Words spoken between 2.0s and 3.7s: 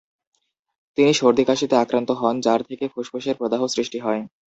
হন যার থেকে ফুসফুসের প্রদাহ